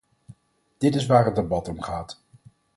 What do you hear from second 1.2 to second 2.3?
het debat om gaat.